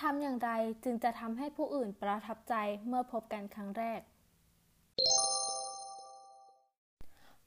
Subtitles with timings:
[0.00, 0.50] ทำอย่างไร
[0.84, 2.54] จึงจะทำให้ผู้อื่นประทับใจ
[2.86, 4.00] เมื่อพบกันครั้งแรก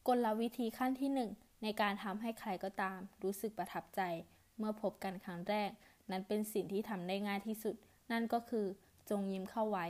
[0.08, 4.02] กลวิธีขั้นที่ 1 ในการทำให้ใครก็ตาม รู้สึกประทับใจ
[4.58, 5.70] เมื่อพบกันครั้งแรก
[6.12, 7.76] นั้นเป็นสิ่งที่ทำได้ง่ายที่สุด
[8.12, 8.66] นั่นก็คือ
[9.10, 9.86] จงยิ้มเข้าไว้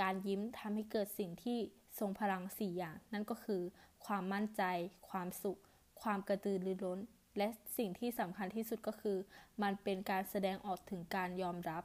[0.00, 1.58] การยิ้มทำให้เกิดสิ่งที่
[1.98, 3.62] ทรงพลังสี่อย่าง นั่นก็คือ
[4.06, 4.62] ความมั่นใจ
[5.10, 5.60] ความสุข
[6.02, 7.00] ความกระตือรือร้น
[7.38, 9.16] และสิ่งที่สำคัญที่สุดก็คือ
[9.62, 11.84] มันเป็นการแสดงออกถึงการยอมรับ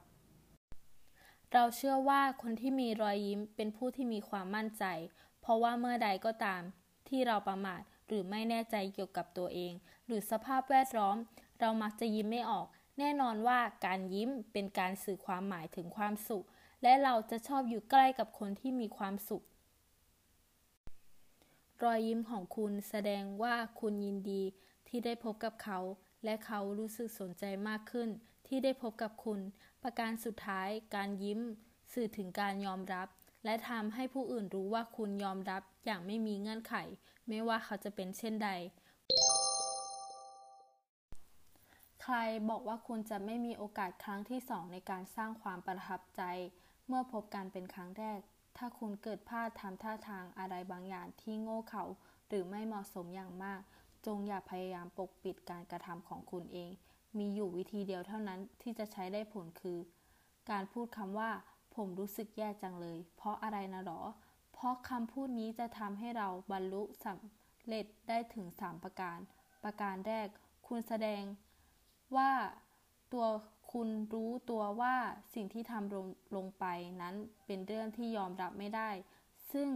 [1.53, 4.85] เราเชื่อว่าคนที่มีรอยยิ้มเป็นผู้ที่มีความมั่นใจ
[5.41, 6.61] เพราะว่าเมื่อใดก็ตาม
[7.07, 9.73] ที่เราประมาทหรือไม่แน่ใจเกี่ยวกับตัวเอง
[10.05, 11.17] หรือสภาพแวดล้อม
[11.59, 12.67] เรามักจะยิ้มไม่ออก
[12.99, 16.45] แน่นอนว่าการยิ้มเป็นการสื่อความหมายถึงความสุข
[16.83, 19.43] และเราจะชอบอยู่ใกล้กับคนที่มีความสุข
[21.83, 24.43] รอยยิ้มของคุณแสดงว่าคุณยินดี
[24.87, 25.79] ที่ได้พบกับเขา
[26.23, 28.09] และเขารู้สึกสนใจมากขึ้น
[28.49, 29.39] ที่ได้พบกับคุณ
[29.83, 31.39] ประการสุดท้าย การยิ้ม
[31.93, 33.07] สื่อถึงการยอมรับ
[33.45, 36.75] และทำให้ผู้อื่นรู้ว่าคุณยอมรับอย่างไม่มีเงื่อนไข
[37.27, 38.49] ไม่ว่าเขาจะเป็นเช่นใด
[42.01, 42.15] ใคร
[42.49, 46.21] บอกว่าคุณจะไม่มีโอกาสครั้งที่สองในการสร้างความประทับใจ
[46.87, 48.19] เมื่อพบกันเป็นครั้งแรก
[48.57, 51.83] ถ้าคุณเกิดพลาดทำท่าทางอะไรบางอย่างที่โง่เขา
[52.27, 53.61] หรือไม่เหมาะสมอย่างมาก
[54.05, 56.71] จงอย่าพยายามปกปิดการกระทำของคุณเอง
[57.17, 59.77] มีอยู่วิธีเดียวเท่านั้นที่จะใช้ได้ผลคือ
[60.51, 61.29] การพูดคำว่า
[61.75, 64.01] ผมรู้สึกแย่จังเลย เพราะอะไรนะหรอ
[64.53, 69.17] เพราะคำพูดนี้จะทำให้เราบรรลุสำเร็จได้ถึง 3 ประการ
[69.63, 70.27] ประการแรก
[70.67, 71.23] คุณแสดง
[72.15, 72.31] ว่า
[73.13, 73.25] ตัว
[73.73, 74.95] คุณรู้ตัวว่า
[75.33, 76.65] สิ่งที่ทำลงลงไป
[77.01, 78.89] นั้นเป็นเรื่องที่ยอมรับไม่ได้
[79.51, 79.69] ซึ่ง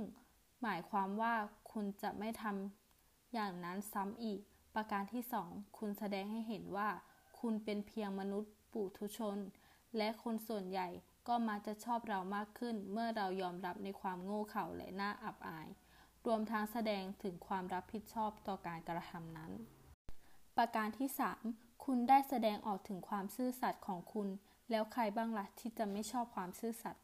[0.61, 1.33] หมายความว่า
[1.71, 4.39] คุณจะไม่ทำอย่างนั้นซ้ำอีก
[4.75, 6.89] ประการที่สองคุณแสดงให้เห็นว่า
[7.47, 9.37] คุณเป็นเพียงมนุษย์ปุถุชน
[9.97, 10.87] และคนส่วนใหญ่
[11.27, 15.67] ก็มาจะชอบเรามากขึ้น เมื่อเรายอมรับในความโง่เขลาและน่าอับอาย
[16.25, 19.51] รวมทั้งแสดงถึงความรับผิดชอบต่อการกระทำนั้น
[20.57, 21.09] ประการที่
[21.45, 24.27] 3 คุณได้แสดงออกถึงความซื่อสัตย์ของคุณ
[24.69, 27.03] แล้วใครบ้างละ่ะที่จะไม่ชอบความซื่อสัตย์